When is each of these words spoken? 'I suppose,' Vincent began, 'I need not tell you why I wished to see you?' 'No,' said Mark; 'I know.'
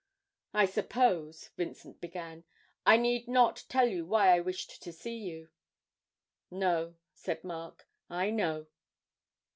'I 0.55 0.65
suppose,' 0.65 1.49
Vincent 1.55 2.01
began, 2.01 2.43
'I 2.87 2.97
need 2.97 3.27
not 3.27 3.65
tell 3.69 3.87
you 3.87 4.03
why 4.03 4.29
I 4.35 4.39
wished 4.39 4.81
to 4.81 4.91
see 4.91 5.13
you?' 5.15 5.49
'No,' 6.49 6.95
said 7.13 7.43
Mark; 7.43 7.87
'I 8.09 8.31
know.' 8.31 8.65